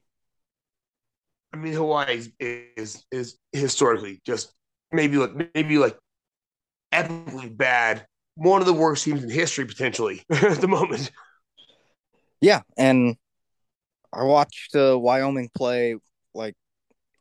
I 1.53 1.57
mean, 1.57 1.73
Hawaii 1.73 2.15
is, 2.39 2.63
is 2.77 3.03
is 3.11 3.37
historically 3.51 4.21
just 4.25 4.53
maybe 4.91 5.17
like 5.17 5.53
maybe 5.53 5.77
like 5.77 5.97
epically 6.93 7.55
bad. 7.55 8.05
One 8.35 8.61
of 8.61 8.67
the 8.67 8.73
worst 8.73 9.03
teams 9.03 9.23
in 9.23 9.29
history 9.29 9.65
potentially 9.65 10.23
at 10.29 10.61
the 10.61 10.67
moment. 10.67 11.11
Yeah, 12.39 12.61
and 12.77 13.17
I 14.13 14.23
watched 14.23 14.75
uh, 14.75 14.97
Wyoming 14.99 15.49
play 15.55 15.95
like 16.33 16.55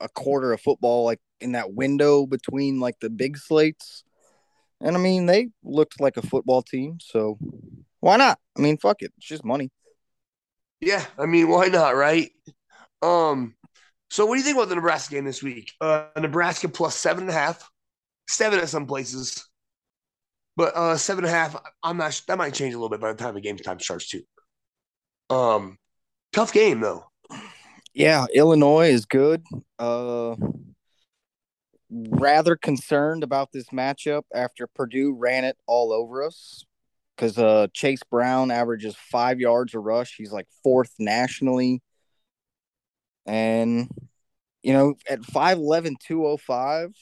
a 0.01 0.09
quarter 0.09 0.53
of 0.53 0.61
football, 0.61 1.05
like 1.05 1.21
in 1.41 1.53
that 1.53 1.73
window 1.73 2.27
between 2.27 2.81
like 2.81 2.99
the 3.01 3.11
big 3.11 3.37
slates, 3.37 4.05
and 4.81 4.97
I 4.97 5.01
mean 5.01 5.27
they 5.27 5.49
looked 5.63 6.01
like 6.01 6.17
a 6.17 6.23
football 6.23 6.63
team. 6.63 6.99
So 7.01 7.39
why 8.01 8.17
not? 8.17 8.39
I 8.57 8.61
mean, 8.61 8.79
fuck 8.79 9.03
it, 9.03 9.13
it's 9.17 9.27
just 9.27 9.45
money. 9.45 9.71
Yeah, 10.81 11.05
I 11.19 11.27
mean, 11.27 11.49
why 11.49 11.67
not, 11.67 11.95
right? 11.95 12.31
Um, 13.03 13.55
so 14.09 14.27
what 14.27 14.35
do 14.35 14.39
you 14.39 14.45
think 14.45 14.57
about 14.57 14.71
the 14.71 14.75
Nebraska 14.75 15.15
game 15.15 15.25
this 15.25 15.43
week? 15.43 15.73
Uh, 15.81 16.07
Nebraska 16.19 16.69
plus 16.69 16.97
seven 16.97 17.25
and 17.25 17.31
a 17.31 17.35
half, 17.35 17.71
seven 18.29 18.59
at 18.59 18.69
some 18.69 18.87
places, 18.87 19.47
but 20.57 20.75
uh, 20.75 20.97
seven 20.97 21.25
and 21.25 21.33
a 21.33 21.37
half. 21.37 21.57
I'm 21.83 21.99
not. 21.99 22.21
That 22.27 22.39
might 22.39 22.55
change 22.55 22.75
a 22.75 22.79
little 22.79 22.89
bit 22.89 23.01
by 23.01 23.13
the 23.13 23.19
time 23.19 23.35
the 23.35 23.41
game 23.41 23.57
time 23.57 23.79
starts 23.79 24.09
too. 24.09 24.23
Um, 25.29 25.79
tough 26.33 26.53
game 26.53 26.81
though. 26.81 27.07
Yeah, 27.93 28.27
Illinois 28.35 28.91
is 28.91 29.05
good. 29.05 29.45
Uh, 29.79 30.37
rather 31.91 32.57
concerned 32.57 33.25
about 33.25 33.51
this 33.53 33.69
matchup 33.71 34.23
after 34.35 34.67
Purdue 34.67 35.13
ran 35.13 35.45
it 35.45 35.57
all 35.67 35.93
over 35.93 36.23
us 36.23 36.65
because 37.17 37.37
uh, 37.37 37.67
Chase 37.73 38.03
Brown 38.11 38.51
averages 38.51 38.97
five 38.97 39.41
yards 39.41 39.75
a 39.75 39.79
rush. 39.79 40.15
He's 40.17 40.33
like 40.33 40.47
fourth 40.63 40.95
nationally. 40.99 41.83
And, 43.27 43.91
you 44.63 44.73
know, 44.73 44.95
at 45.09 45.21
5'11, 45.21 45.97
205, 46.01 46.95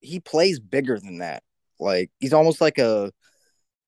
he 0.00 0.20
plays 0.20 0.60
bigger 0.60 0.98
than 0.98 1.18
that. 1.18 1.42
Like, 1.78 2.10
he's 2.18 2.34
almost 2.34 2.60
like 2.60 2.78
a, 2.78 3.12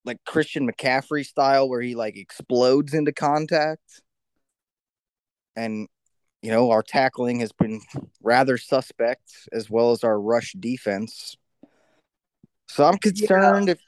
like 0.04 0.18
Christian 0.24 0.70
McCaffrey 0.70 1.26
style 1.26 1.68
where 1.68 1.82
he 1.82 1.94
like 1.94 2.16
explodes 2.16 2.94
into 2.94 3.12
contact. 3.12 4.02
And, 5.56 5.88
you 6.40 6.50
know, 6.50 6.70
our 6.70 6.82
tackling 6.82 7.40
has 7.40 7.52
been 7.52 7.80
rather 8.22 8.56
suspect 8.58 9.48
as 9.52 9.70
well 9.70 9.92
as 9.92 10.04
our 10.04 10.20
rush 10.20 10.52
defense. 10.58 11.36
So 12.68 12.84
I'm 12.84 12.98
concerned 12.98 13.68
yeah. 13.68 13.72
if 13.72 13.80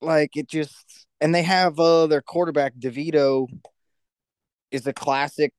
like 0.00 0.36
it 0.36 0.48
just 0.48 1.06
and 1.20 1.34
they 1.34 1.42
have 1.42 1.78
uh 1.78 2.06
their 2.06 2.22
quarterback 2.22 2.74
DeVito 2.76 3.48
is 4.70 4.86
a 4.86 4.92
classic 4.92 5.52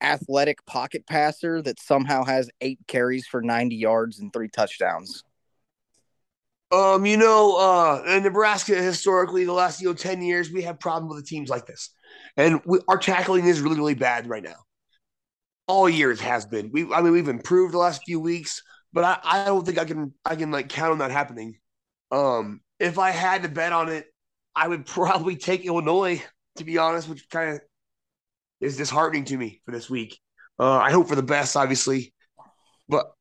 athletic 0.00 0.64
pocket 0.64 1.06
passer 1.06 1.60
that 1.62 1.80
somehow 1.80 2.24
has 2.24 2.50
eight 2.60 2.78
carries 2.86 3.26
for 3.26 3.42
90 3.42 3.76
yards 3.76 4.18
and 4.18 4.32
three 4.32 4.48
touchdowns. 4.48 5.22
Um, 6.70 7.06
you 7.06 7.16
know, 7.16 7.56
uh, 7.56 8.02
in 8.06 8.22
Nebraska 8.22 8.74
historically, 8.74 9.44
the 9.46 9.52
last 9.54 9.80
you 9.80 9.88
know 9.88 9.94
ten 9.94 10.20
years, 10.20 10.50
we 10.50 10.62
have 10.62 10.78
problems 10.78 11.14
with 11.14 11.24
the 11.24 11.28
teams 11.28 11.48
like 11.48 11.64
this, 11.64 11.90
and 12.36 12.60
we, 12.64 12.78
our 12.88 12.98
tackling 12.98 13.46
is 13.46 13.60
really 13.60 13.76
really 13.76 13.94
bad 13.94 14.28
right 14.28 14.42
now. 14.42 14.56
All 15.66 15.88
years 15.88 16.20
has 16.20 16.46
been. 16.46 16.70
We, 16.72 16.90
I 16.92 17.02
mean, 17.02 17.12
we've 17.12 17.28
improved 17.28 17.74
the 17.74 17.78
last 17.78 18.02
few 18.06 18.20
weeks, 18.20 18.62
but 18.92 19.04
I, 19.04 19.18
I 19.22 19.44
don't 19.44 19.66
think 19.66 19.78
I 19.78 19.84
can 19.84 20.14
I 20.24 20.36
can 20.36 20.50
like 20.50 20.68
count 20.68 20.92
on 20.92 20.98
that 20.98 21.10
happening. 21.10 21.58
Um, 22.10 22.60
if 22.80 22.98
I 22.98 23.10
had 23.10 23.42
to 23.42 23.48
bet 23.48 23.72
on 23.72 23.88
it, 23.90 24.06
I 24.54 24.66
would 24.66 24.86
probably 24.86 25.36
take 25.36 25.66
Illinois, 25.66 26.22
to 26.56 26.64
be 26.64 26.78
honest, 26.78 27.08
which 27.08 27.28
kind 27.28 27.54
of 27.54 27.60
is 28.60 28.76
disheartening 28.76 29.24
to 29.26 29.36
me 29.36 29.60
for 29.64 29.72
this 29.72 29.90
week. 29.90 30.18
Uh, 30.58 30.78
I 30.78 30.90
hope 30.90 31.08
for 31.08 31.14
the 31.14 31.22
best, 31.22 31.56
obviously, 31.56 32.12
but 32.88 33.12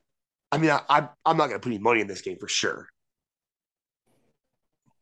I 0.51 0.57
mean, 0.57 0.71
I, 0.71 0.81
I 0.89 1.09
I'm 1.25 1.37
not 1.37 1.47
going 1.47 1.59
to 1.59 1.63
put 1.63 1.69
any 1.69 1.79
money 1.79 2.01
in 2.01 2.07
this 2.07 2.21
game 2.21 2.37
for 2.39 2.47
sure. 2.47 2.87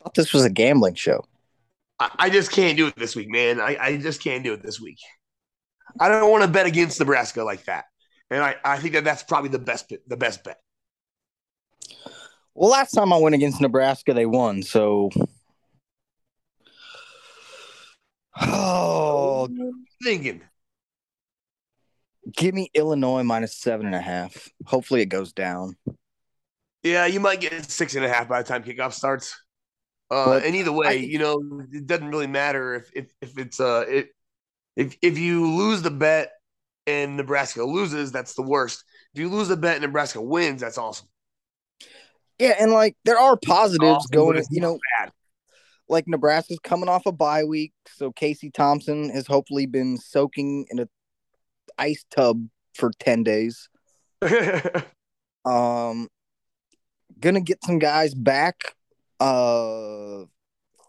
I 0.02 0.04
thought 0.04 0.16
this 0.16 0.34
was 0.34 0.44
a 0.44 0.50
gambling 0.50 0.96
show. 0.96 1.26
I, 2.00 2.12
I 2.18 2.30
just 2.30 2.52
can't 2.52 2.78
do 2.78 2.88
it 2.88 2.96
this 2.96 3.16
week, 3.16 3.30
man. 3.30 3.60
I, 3.60 3.78
I 3.80 3.98
just 3.98 4.22
can't 4.22 4.44
do 4.44 4.54
it 4.54 4.64
this 4.64 4.80
week. 4.80 5.00
I 6.00 6.10
don't 6.10 6.32
want 6.32 6.44
to 6.44 6.50
bet 6.50 6.66
against 6.66 7.00
Nebraska 7.00 7.44
like 7.44 7.66
that, 7.66 7.86
and 8.30 8.44
I, 8.44 8.56
I 8.66 8.78
think 8.78 8.94
that 8.94 9.04
that's 9.04 9.24
probably 9.24 9.50
the 9.50 9.60
best 9.60 9.94
the 10.08 10.18
best 10.18 10.44
bet. 10.44 10.60
Well, 12.54 12.72
last 12.72 12.92
time 12.92 13.14
I 13.14 13.18
went 13.18 13.36
against 13.36 13.62
Nebraska, 13.62 14.14
they 14.14 14.26
won. 14.26 14.64
So, 14.64 15.10
oh, 18.42 19.50
thinking. 20.04 20.42
Give 22.36 22.56
me 22.56 22.72
Illinois 22.74 23.24
minus 23.24 23.56
seven 23.56 23.86
and 23.86 23.96
a 23.96 24.02
half. 24.02 24.50
Hopefully, 24.66 25.02
it 25.02 25.08
goes 25.08 25.32
down. 25.32 25.76
Yeah, 26.82 27.06
you 27.06 27.20
might 27.20 27.42
get 27.42 27.70
six 27.70 27.96
and 27.96 28.04
a 28.04 28.10
half 28.10 28.28
by 28.28 28.42
the 28.42 28.48
time 28.48 28.64
kickoff 28.64 28.94
starts. 28.94 29.36
Uh, 30.12 30.40
and 30.44 30.56
either 30.56 30.72
way, 30.72 30.88
I, 30.88 30.92
you 30.92 31.18
know, 31.18 31.42
it 31.72 31.88
doesn't 31.88 32.10
really 32.10 32.28
matter 32.28 32.76
if 32.76 32.92
if, 32.94 33.14
if 33.22 33.38
it's 33.38 33.60
uh 33.60 33.86
it, 33.88 34.10
if 34.76 34.96
if 35.02 35.18
you 35.18 35.50
lose 35.56 35.82
the 35.82 35.92
bet 35.92 36.32
and 36.86 37.18
Nebraska 37.18 37.64
loses, 37.64 38.12
that's 38.12 38.36
the 38.36 38.44
worst. 38.44 38.84
If 39.14 39.20
you 39.20 39.30
lose 39.30 39.48
the 39.48 39.58
bet 39.58 39.76
and 39.76 39.84
Nebraska 39.84 40.22
wins, 40.22 40.62
that's 40.62 40.78
awesome. 40.78 41.08
Yeah, 42.38 42.56
and 42.60 42.72
like 42.72 42.96
there 43.06 43.18
are 43.18 43.38
positives 43.38 44.06
going. 44.08 44.44
You 44.52 44.62
know, 44.62 44.80
bad. 45.00 45.12
like 45.88 46.08
Nebraska's 46.08 46.60
coming 46.60 46.90
off 46.90 47.06
a 47.06 47.12
bye 47.12 47.46
week, 47.46 47.74
so 47.88 48.12
Casey 48.12 48.52
Thompson 48.52 49.10
has 49.10 49.26
hopefully 49.26 49.66
been 49.66 49.98
soaking 49.98 50.68
in 50.70 50.80
a 50.80 50.88
ice 51.78 52.06
tub 52.12 52.46
for 52.74 52.92
ten 53.00 53.24
days. 53.24 53.70
um, 55.46 56.10
gonna 57.20 57.42
get 57.42 57.64
some 57.64 57.80
guys 57.80 58.14
back. 58.14 58.76
Uh, 59.20 60.26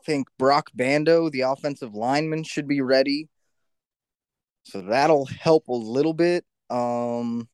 think 0.05 0.29
Brock 0.39 0.71
Bando, 0.75 1.29
the 1.29 1.43
offensive 1.43 1.95
lineman, 1.95 2.45
should 2.45 2.69
be 2.69 2.81
ready. 2.81 3.29
So 4.65 4.81
that'll 4.81 5.27
help 5.27 5.69
a 5.69 5.75
little 5.75 6.15
bit. 6.15 6.45
Um, 6.71 7.49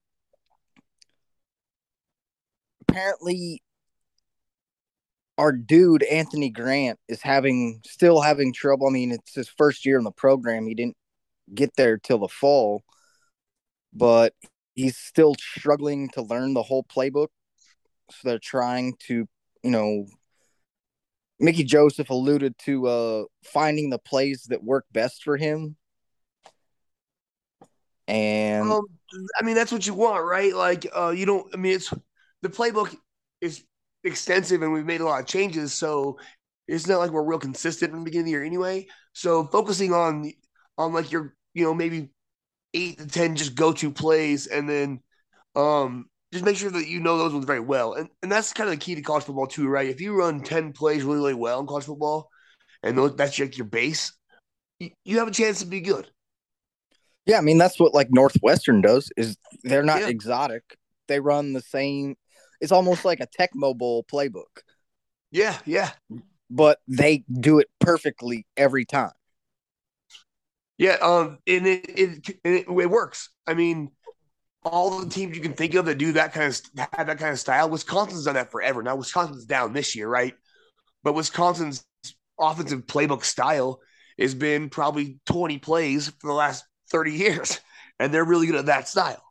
apparently 2.89 3.63
our 5.39 5.53
dude 5.53 6.03
Anthony 6.05 6.51
Grant 6.51 6.99
is 7.09 7.23
having 7.23 7.81
still 7.85 8.21
having 8.21 8.53
trouble. 8.53 8.87
I 8.87 8.91
mean, 8.91 9.13
it's 9.13 9.35
his 9.35 9.49
first 9.49 9.85
year 9.85 9.99
in 9.99 10.05
the 10.05 10.13
program. 10.13 10.67
He 10.67 10.75
didn't 10.75 10.97
get 11.55 11.75
there 11.77 11.99
till 11.99 12.19
the 12.19 12.29
fall, 12.29 12.83
but 13.93 14.35
he's 14.75 14.97
still 14.97 15.35
struggling 15.39 16.09
to 16.11 16.23
learn 16.23 16.55
the 16.55 16.63
whole 16.63 16.85
playbook. 16.85 17.29
So 18.11 18.29
they're 18.29 18.39
trying 18.39 18.95
to, 19.07 19.27
you 19.63 19.71
know, 19.71 20.07
Mickey 21.43 21.65
Joseph 21.65 22.09
alluded 22.09 22.57
to 22.59 22.87
uh 22.87 23.25
finding 23.45 23.91
the 23.91 23.99
plays 23.99 24.45
that 24.45 24.63
work 24.63 24.87
best 24.93 25.25
for 25.25 25.37
him. 25.37 25.77
And 28.07 28.71
um, 28.71 28.87
I 29.39 29.43
mean 29.45 29.57
that's 29.57 29.73
what 29.73 29.87
you 29.87 29.95
want, 29.95 30.25
right? 30.25 30.55
Like 30.55 30.87
uh 30.95 31.11
you 31.11 31.27
don't 31.27 31.53
I 31.53 31.57
mean 31.57 31.75
it's 31.75 31.93
the 32.43 32.49
playbook 32.49 32.95
is 33.41 33.65
extensive 34.05 34.63
and 34.63 34.73
we've 34.73 34.87
made 34.87 35.01
a 35.01 35.05
lot 35.05 35.21
of 35.21 35.27
changes. 35.27 35.75
So 35.75 36.19
it's 36.69 36.87
not 36.87 36.99
like 36.99 37.11
we're 37.11 37.25
real 37.25 37.41
consistent 37.41 37.91
from 37.91 38.01
the 38.01 38.05
beginning 38.05 38.23
of 38.23 38.27
the 38.27 38.31
year 38.31 38.45
anyway. 38.45 38.87
So 39.13 39.45
focusing 39.45 39.93
on 39.93 40.33
on 40.79 40.93
like 40.93 41.11
your 41.11 41.35
you 41.55 41.65
know 41.65 41.75
maybe 41.75 42.11
eight 42.73 42.99
to 42.99 43.07
ten 43.09 43.35
just 43.35 43.57
go 43.57 43.73
to 43.73 43.91
plays 43.91 44.47
and 44.47 44.69
then 44.69 45.01
um 45.57 46.09
just 46.33 46.45
make 46.45 46.57
sure 46.57 46.71
that 46.71 46.89
you 46.89 47.01
know 47.01 47.19
those 47.19 47.33
ones 47.33 47.45
very 47.45 47.61
well. 47.61 47.95
And 47.95 48.09
and 48.23 48.33
that's 48.33 48.53
kind 48.53 48.69
of 48.69 48.75
the 48.75 48.85
key 48.85 48.95
to 48.95 49.03
college 49.03 49.25
football 49.25 49.47
too, 49.47 49.69
right? 49.69 49.89
If 49.89 50.01
you 50.01 50.17
run 50.17 50.43
ten 50.43 50.73
plays 50.73 51.05
really 51.05 51.17
really 51.17 51.35
well 51.35 51.61
in 51.61 51.67
college 51.67 51.85
football, 51.85 52.29
and 52.83 52.97
those, 52.97 53.15
that's 53.17 53.39
like 53.39 53.57
your 53.57 53.67
base, 53.67 54.13
you, 54.79 54.91
you 55.05 55.19
have 55.19 55.29
a 55.29 55.33
chance 55.33 55.61
to 55.61 55.67
be 55.67 55.81
good. 55.81 56.09
Yeah, 57.27 57.39
I 57.39 57.43
mean 57.43 57.59
that's 57.59 57.79
what 57.79 57.95
like 57.95 58.09
Northwestern 58.11 58.81
does. 58.81 59.11
Is 59.17 59.37
they're 59.63 59.83
not 59.83 60.01
yeah. 60.01 60.09
exotic. 60.09 60.77
They 61.09 61.21
run 61.21 61.53
the 61.53 61.61
same 61.61 62.17
it's 62.63 62.73
almost 62.73 63.05
like 63.05 63.19
a 63.21 63.27
Tecmo 63.27 63.77
Bowl 63.77 64.05
playbook. 64.11 64.63
Yeah, 65.33 65.59
yeah. 65.67 65.91
But 66.49 66.79
they 66.87 67.25
do 67.31 67.59
it 67.59 67.69
perfectly 67.81 68.47
every 68.57 68.85
time. 68.85 69.11
Yeah, 70.79 70.97
um, 71.03 71.39
and 71.47 71.67
it 71.67 71.85
it, 71.89 72.29
it 72.45 72.67
it 72.69 72.91
works. 72.91 73.31
I 73.47 73.55
mean, 73.55 73.91
all 74.65 75.01
the 75.01 75.11
teams 75.11 75.37
you 75.37 75.43
can 75.43 75.55
think 75.55 75.75
of 75.75 75.87
that 75.87 75.99
do 75.99 76.13
that 76.13 76.33
kind 76.33 76.47
of 76.47 76.61
have 76.93 77.07
that 77.07 77.19
kind 77.19 77.33
of 77.33 77.39
style. 77.39 77.69
Wisconsin's 77.69 78.25
done 78.25 78.35
that 78.35 78.51
forever. 78.51 78.83
Now 78.83 78.97
Wisconsin's 78.97 79.45
down 79.45 79.73
this 79.73 79.97
year, 79.97 80.09
right? 80.09 80.35
But 81.03 81.15
Wisconsin's 81.15 81.85
offensive 82.39 82.87
playbook 82.87 83.25
style 83.25 83.81
has 84.19 84.35
been 84.35 84.69
probably 84.69 85.19
20 85.27 85.59
plays 85.59 86.09
for 86.09 86.29
the 86.29 86.33
last 86.33 86.65
30 86.91 87.13
years, 87.13 87.61
and 87.99 88.13
they're 88.13 88.25
really 88.25 88.47
good 88.47 88.57
at 88.57 88.67
that 88.67 88.89
style. 88.89 89.23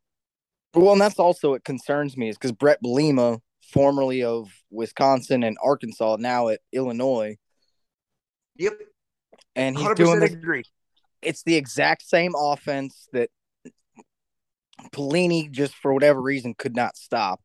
Well, 0.73 0.93
and 0.93 1.01
that's 1.01 1.19
also 1.19 1.51
what 1.51 1.63
concerns 1.63 2.15
me 2.15 2.29
is 2.29 2.37
because 2.37 2.53
Bret 2.53 2.81
Bielema, 2.83 3.39
formerly 3.73 4.23
of 4.23 4.49
Wisconsin 4.69 5.43
and 5.43 5.57
Arkansas, 5.61 6.17
now 6.19 6.47
at 6.49 6.61
Illinois. 6.71 7.37
Yep. 8.55 8.79
And 9.55 9.77
he's 9.77 9.95
doing 9.95 10.19
this. 10.19 10.31
Agree. 10.31 10.63
It's 11.21 11.43
the 11.43 11.55
exact 11.55 12.03
same 12.03 12.33
offense 12.37 13.09
that 13.11 13.29
Pelini 14.91 15.51
just 15.51 15.75
for 15.75 15.93
whatever 15.93 16.21
reason 16.21 16.53
could 16.57 16.75
not 16.75 16.97
stop. 16.97 17.41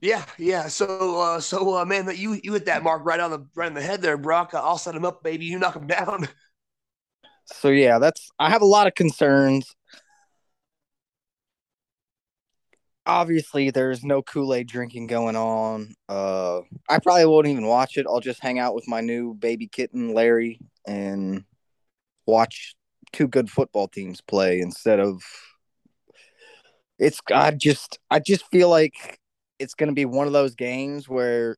Yeah, 0.00 0.24
yeah. 0.38 0.68
So, 0.68 1.20
uh, 1.20 1.40
so 1.40 1.76
uh, 1.76 1.84
man, 1.84 2.06
that 2.06 2.18
you 2.18 2.38
you 2.42 2.52
hit 2.52 2.66
that 2.66 2.84
mark 2.84 3.04
right 3.04 3.18
on 3.18 3.30
the 3.30 3.46
right 3.56 3.66
on 3.66 3.74
the 3.74 3.82
head 3.82 4.00
there, 4.00 4.16
Brock. 4.16 4.52
I'll 4.54 4.78
set 4.78 4.94
him 4.94 5.04
up, 5.04 5.22
baby. 5.24 5.46
You 5.46 5.58
knock 5.58 5.76
him 5.76 5.86
down. 5.86 6.28
So 7.50 7.68
yeah, 7.68 7.98
that's 7.98 8.28
I 8.38 8.50
have 8.50 8.60
a 8.60 8.66
lot 8.66 8.86
of 8.86 8.94
concerns. 8.94 9.74
Obviously, 13.06 13.70
there's 13.70 14.04
no 14.04 14.20
Kool 14.20 14.52
Aid 14.52 14.68
drinking 14.68 15.06
going 15.06 15.34
on. 15.34 15.94
Uh, 16.10 16.60
I 16.90 16.98
probably 16.98 17.24
won't 17.24 17.46
even 17.46 17.66
watch 17.66 17.96
it. 17.96 18.04
I'll 18.06 18.20
just 18.20 18.42
hang 18.42 18.58
out 18.58 18.74
with 18.74 18.86
my 18.86 19.00
new 19.00 19.32
baby 19.32 19.66
kitten 19.66 20.12
Larry 20.12 20.60
and 20.86 21.44
watch 22.26 22.76
two 23.14 23.28
good 23.28 23.50
football 23.50 23.88
teams 23.88 24.20
play 24.20 24.60
instead 24.60 25.00
of 25.00 25.22
it's 26.98 27.20
I 27.32 27.52
just 27.52 27.98
I 28.10 28.18
just 28.18 28.46
feel 28.50 28.68
like 28.68 29.20
it's 29.58 29.74
going 29.74 29.88
to 29.88 29.94
be 29.94 30.04
one 30.04 30.26
of 30.26 30.32
those 30.32 30.54
games 30.54 31.08
where 31.08 31.56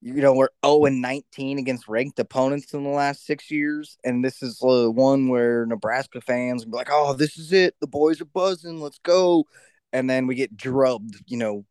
you 0.00 0.14
know 0.14 0.32
we're 0.32 0.48
0 0.64 0.86
and 0.86 1.02
19 1.02 1.58
against 1.58 1.88
ranked 1.88 2.18
opponents 2.18 2.72
in 2.72 2.84
the 2.84 2.90
last 2.90 3.26
six 3.26 3.50
years, 3.50 3.98
and 4.04 4.24
this 4.24 4.42
is 4.42 4.58
the 4.58 4.90
one 4.90 5.28
where 5.28 5.66
Nebraska 5.66 6.20
fans 6.20 6.64
be 6.64 6.72
like, 6.72 6.88
"Oh, 6.90 7.14
this 7.14 7.36
is 7.36 7.52
it. 7.52 7.74
The 7.80 7.86
boys 7.86 8.20
are 8.20 8.26
buzzing. 8.26 8.80
Let's 8.80 8.98
go," 8.98 9.44
and 9.92 10.08
then 10.08 10.26
we 10.26 10.34
get 10.34 10.56
drubbed, 10.56 11.22
you 11.26 11.36
know, 11.36 11.64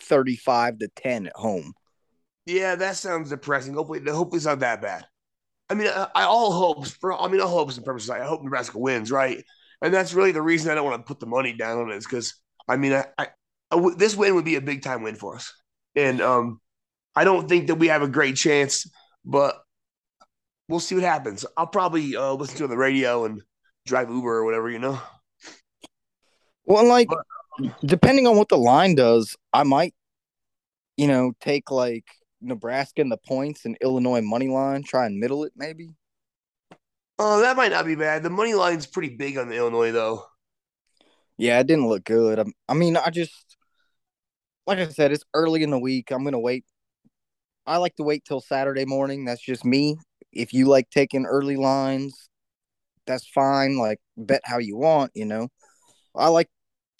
35 0.00 0.78
to 0.78 0.88
10 0.96 1.26
at 1.26 1.36
home. 1.36 1.74
Yeah, 2.46 2.74
that 2.76 2.96
sounds 2.96 3.30
depressing. 3.30 3.74
Hopefully, 3.74 4.00
hopefully 4.00 4.36
it's 4.36 4.46
not 4.46 4.60
that 4.60 4.82
bad. 4.82 5.06
I 5.70 5.74
mean, 5.74 5.88
I, 5.88 6.08
I 6.14 6.22
all 6.24 6.52
hopes 6.52 6.90
for. 6.90 7.18
I 7.18 7.26
mean, 7.28 7.40
all 7.40 7.48
hopes 7.48 7.76
and 7.76 7.86
purposes. 7.86 8.10
I 8.10 8.22
hope 8.22 8.42
Nebraska 8.42 8.78
wins, 8.78 9.10
right? 9.10 9.42
And 9.82 9.92
that's 9.92 10.14
really 10.14 10.32
the 10.32 10.42
reason 10.42 10.70
I 10.70 10.74
don't 10.74 10.84
want 10.84 11.00
to 11.00 11.08
put 11.08 11.20
the 11.20 11.26
money 11.26 11.52
down 11.52 11.78
on 11.78 11.90
it 11.90 11.96
is 11.96 12.04
because 12.04 12.34
I 12.68 12.76
mean, 12.76 12.92
I, 12.92 13.06
I, 13.18 13.26
I, 13.70 13.90
this 13.96 14.16
win 14.16 14.34
would 14.34 14.44
be 14.44 14.56
a 14.56 14.60
big 14.60 14.82
time 14.82 15.02
win 15.02 15.16
for 15.16 15.34
us, 15.34 15.52
and 15.94 16.20
um, 16.20 16.60
I 17.14 17.24
don't 17.24 17.48
think 17.48 17.66
that 17.66 17.76
we 17.76 17.88
have 17.88 18.02
a 18.02 18.08
great 18.08 18.36
chance, 18.36 18.90
but 19.24 19.60
we'll 20.68 20.80
see 20.80 20.94
what 20.94 21.04
happens. 21.04 21.44
I'll 21.56 21.66
probably 21.66 22.16
uh, 22.16 22.32
listen 22.32 22.58
to 22.58 22.66
the 22.66 22.76
radio 22.76 23.24
and 23.24 23.42
drive 23.86 24.10
Uber 24.10 24.38
or 24.38 24.44
whatever, 24.44 24.70
you 24.70 24.78
know. 24.78 25.00
Well, 26.64 26.86
like 26.86 27.08
but, 27.08 27.76
depending 27.84 28.26
on 28.26 28.36
what 28.36 28.48
the 28.48 28.56
line 28.56 28.94
does, 28.94 29.36
I 29.52 29.64
might, 29.64 29.94
you 30.96 31.06
know, 31.06 31.32
take 31.40 31.70
like 31.70 32.06
Nebraska 32.40 33.02
and 33.02 33.12
the 33.12 33.18
points 33.18 33.64
and 33.64 33.76
Illinois 33.82 34.22
money 34.22 34.48
line, 34.48 34.82
try 34.82 35.06
and 35.06 35.18
middle 35.18 35.44
it 35.44 35.52
maybe. 35.54 35.90
Oh, 37.18 37.40
that 37.42 37.56
might 37.56 37.70
not 37.70 37.86
be 37.86 37.94
bad. 37.94 38.22
The 38.22 38.30
money 38.30 38.54
line's 38.54 38.86
pretty 38.86 39.16
big 39.16 39.38
on 39.38 39.52
Illinois, 39.52 39.92
though. 39.92 40.24
Yeah, 41.38 41.60
it 41.60 41.66
didn't 41.66 41.88
look 41.88 42.04
good. 42.04 42.38
I, 42.38 42.44
I 42.68 42.74
mean, 42.74 42.96
I 42.96 43.10
just, 43.10 43.56
like 44.66 44.78
I 44.78 44.88
said, 44.88 45.12
it's 45.12 45.24
early 45.34 45.62
in 45.62 45.70
the 45.70 45.78
week. 45.78 46.10
I'm 46.10 46.24
gonna 46.24 46.40
wait. 46.40 46.64
I 47.66 47.78
like 47.78 47.96
to 47.96 48.02
wait 48.02 48.24
till 48.24 48.40
Saturday 48.40 48.84
morning. 48.84 49.24
That's 49.24 49.40
just 49.40 49.64
me. 49.64 49.96
If 50.32 50.52
you 50.52 50.66
like 50.66 50.90
taking 50.90 51.24
early 51.26 51.56
lines, 51.56 52.28
that's 53.06 53.28
fine. 53.28 53.78
Like 53.78 54.00
bet 54.16 54.42
how 54.44 54.58
you 54.58 54.76
want, 54.76 55.12
you 55.14 55.24
know. 55.24 55.48
I 56.14 56.28
like 56.28 56.48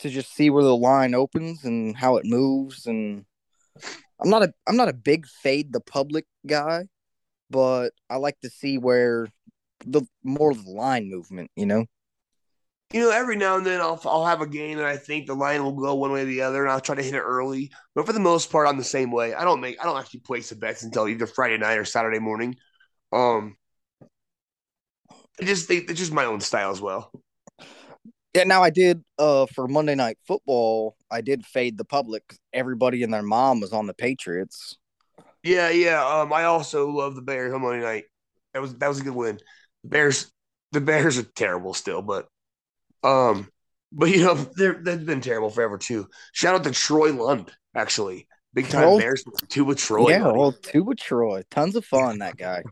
to 0.00 0.10
just 0.10 0.34
see 0.34 0.50
where 0.50 0.64
the 0.64 0.76
line 0.76 1.14
opens 1.14 1.64
and 1.64 1.96
how 1.96 2.16
it 2.16 2.26
moves 2.26 2.86
and 2.86 3.24
I'm 4.20 4.30
not 4.30 4.42
a 4.42 4.52
I'm 4.66 4.76
not 4.76 4.88
a 4.88 4.94
big 4.94 5.26
fade 5.26 5.72
the 5.72 5.80
public 5.80 6.26
guy, 6.46 6.86
but 7.50 7.90
I 8.08 8.16
like 8.16 8.40
to 8.40 8.50
see 8.50 8.78
where 8.78 9.28
the 9.84 10.02
more 10.22 10.54
the 10.54 10.70
line 10.70 11.08
movement, 11.08 11.50
you 11.56 11.66
know. 11.66 11.86
You 12.92 13.00
know, 13.00 13.10
every 13.10 13.36
now 13.36 13.56
and 13.56 13.66
then 13.66 13.80
I'll 13.80 14.00
I'll 14.04 14.26
have 14.26 14.40
a 14.40 14.46
game 14.46 14.78
and 14.78 14.86
I 14.86 14.96
think 14.96 15.26
the 15.26 15.34
line 15.34 15.64
will 15.64 15.72
go 15.72 15.94
one 15.94 16.12
way 16.12 16.22
or 16.22 16.26
the 16.26 16.42
other, 16.42 16.62
and 16.62 16.72
I'll 16.72 16.80
try 16.80 16.94
to 16.94 17.02
hit 17.02 17.14
it 17.14 17.20
early. 17.20 17.70
But 17.94 18.06
for 18.06 18.12
the 18.12 18.20
most 18.20 18.52
part, 18.52 18.68
I'm 18.68 18.76
the 18.76 18.84
same 18.84 19.10
way. 19.10 19.34
I 19.34 19.44
don't 19.44 19.60
make 19.60 19.80
I 19.80 19.84
don't 19.84 19.98
actually 19.98 20.20
place 20.20 20.50
the 20.50 20.56
bets 20.56 20.82
until 20.84 21.08
either 21.08 21.26
Friday 21.26 21.58
night 21.58 21.78
or 21.78 21.84
Saturday 21.84 22.20
morning. 22.20 22.56
Um, 23.12 23.56
I 25.40 25.44
just 25.44 25.66
think 25.66 25.90
it's 25.90 25.98
just 25.98 26.12
my 26.12 26.24
own 26.24 26.40
style 26.40 26.70
as 26.70 26.80
well. 26.80 27.10
Yeah, 28.34 28.44
now 28.44 28.62
I 28.62 28.70
did 28.70 29.02
uh 29.18 29.46
for 29.46 29.66
Monday 29.66 29.94
night 29.94 30.18
football, 30.26 30.96
I 31.10 31.20
did 31.20 31.44
fade 31.44 31.78
the 31.78 31.84
public. 31.84 32.36
Everybody 32.52 33.02
and 33.02 33.12
their 33.12 33.22
mom 33.22 33.60
was 33.60 33.72
on 33.72 33.86
the 33.86 33.94
Patriots. 33.94 34.76
Yeah, 35.42 35.68
yeah. 35.70 36.04
Um, 36.04 36.32
I 36.32 36.44
also 36.44 36.88
love 36.88 37.14
the 37.14 37.22
Bears 37.22 37.52
on 37.52 37.62
Monday 37.62 37.82
night. 37.82 38.04
That 38.52 38.62
was 38.62 38.74
that 38.76 38.88
was 38.88 39.00
a 39.00 39.04
good 39.04 39.14
win. 39.14 39.38
Bears, 39.84 40.32
the 40.72 40.80
Bears 40.80 41.18
are 41.18 41.22
terrible 41.22 41.74
still, 41.74 42.02
but 42.02 42.26
um, 43.02 43.48
but 43.92 44.10
you 44.10 44.24
know 44.24 44.34
they're 44.34 44.74
they've 44.74 45.04
been 45.04 45.20
terrible 45.20 45.50
forever 45.50 45.78
too. 45.78 46.08
Shout 46.32 46.54
out 46.54 46.64
to 46.64 46.70
Troy 46.70 47.12
Lund, 47.12 47.52
actually, 47.74 48.26
big 48.52 48.68
time 48.68 48.82
well, 48.82 48.98
Bears 48.98 49.24
two 49.48 49.64
with 49.64 49.78
Troy. 49.78 50.10
Yeah, 50.10 50.24
buddy. 50.24 50.38
well, 50.38 50.52
two 50.52 50.82
with 50.82 50.98
Troy, 50.98 51.42
tons 51.50 51.76
of 51.76 51.84
fun. 51.84 52.18
that 52.18 52.36
guy. 52.36 52.62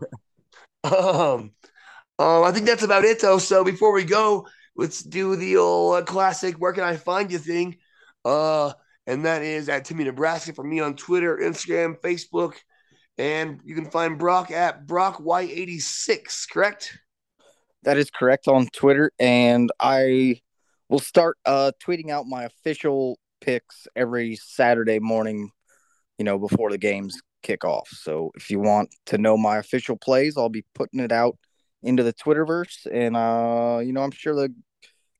um, 0.85 1.53
um, 2.19 2.45
I 2.45 2.51
think 2.53 2.67
that's 2.67 2.83
about 2.83 3.05
it 3.05 3.21
though. 3.21 3.39
So 3.39 3.63
before 3.63 3.93
we 3.93 4.05
go, 4.05 4.49
let's 4.75 5.03
do 5.03 5.37
the 5.37 5.59
old 5.59 5.97
uh, 5.97 6.03
classic 6.03 6.57
"Where 6.57 6.73
can 6.73 6.85
I 6.85 6.97
find 6.97 7.31
you?" 7.31 7.39
thing. 7.39 7.77
Uh, 8.25 8.73
and 9.07 9.25
that 9.25 9.43
is 9.43 9.69
at 9.69 9.85
Timmy 9.85 10.05
Nebraska 10.05 10.53
for 10.53 10.65
me 10.65 10.81
on 10.81 10.95
Twitter, 10.95 11.39
Instagram, 11.39 11.99
Facebook. 12.01 12.55
And 13.19 13.61
you 13.65 13.75
can 13.75 13.91
find 13.91 14.19
Brock 14.19 14.51
at 14.51 14.87
Brock 14.87 15.19
Y86, 15.19 16.51
correct? 16.51 16.99
That 17.83 17.99
is 17.99 18.11
correct 18.11 18.49
on 18.49 18.69
Twitter. 18.73 19.13
And 19.19 19.71
I 19.79 20.41
will 20.89 20.99
start 20.99 21.37
uh, 21.45 21.73
tweeting 21.85 22.11
out 22.11 22.27
my 22.27 22.45
official 22.45 23.19
picks 23.41 23.87
every 23.95 24.37
Saturday 24.37 24.99
morning, 24.99 25.51
you 26.19 26.25
know, 26.25 26.39
before 26.39 26.71
the 26.71 26.79
games 26.79 27.21
kick 27.43 27.65
off. 27.65 27.89
So 27.91 28.31
if 28.35 28.51
you 28.51 28.61
want 28.61 28.95
to 29.07 29.19
know 29.19 29.37
my 29.37 29.59
official 29.59 29.97
plays, 29.97 30.37
I'll 30.37 30.49
be 30.49 30.65
putting 30.75 31.01
it 31.01 31.13
out 31.13 31.37
into 31.83 32.03
the 32.03 32.13
Twitterverse. 32.13 32.87
And, 32.91 33.17
uh, 33.17 33.81
you 33.85 33.93
know, 33.93 34.03
I'm 34.03 34.13
sure 34.13 34.35
the 34.35 34.55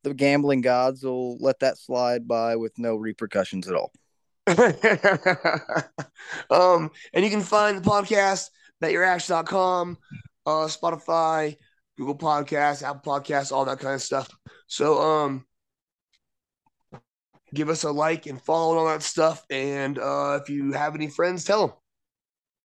the 0.03 0.15
gambling 0.15 0.63
gods 0.63 1.05
will 1.05 1.39
let 1.39 1.61
that 1.61 1.79
slide 1.79 2.27
by 2.27 2.57
with 2.57 2.77
no 2.77 2.97
repercussions 2.97 3.69
at 3.69 3.75
all. 3.75 3.93
um, 6.51 6.91
and 7.13 7.25
you 7.25 7.31
can 7.31 7.43
find 7.43 7.79
the 7.79 7.89
podcast 7.89 8.49
betyourash.com, 8.83 9.97
uh, 10.47 10.67
Spotify, 10.67 11.57
Google 11.97 12.19
Podcasts, 12.19 12.83
Apple 12.83 13.13
Podcasts, 13.13 13.53
all 13.53 13.65
that 13.65 13.79
kind 13.79 13.95
of 13.95 14.03
stuff. 14.03 14.29
So, 14.67 15.01
um, 15.01 15.47
give 17.55 17.69
us 17.69 17.85
a 17.85 17.91
like 17.91 18.27
and 18.27 18.41
follow 18.43 18.73
and 18.73 18.81
all 18.81 18.87
that 18.87 19.03
stuff. 19.03 19.45
And 19.51 19.99
uh, 19.99 20.41
if 20.43 20.49
you 20.49 20.73
have 20.73 20.95
any 20.95 21.09
friends, 21.09 21.45
tell 21.45 21.69
them. 21.69 21.77